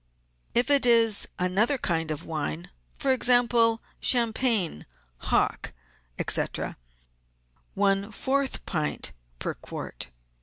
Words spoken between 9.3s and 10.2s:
per quart.